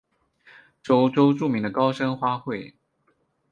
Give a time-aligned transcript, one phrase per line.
[0.81, 2.73] 是欧洲著名的高山花卉。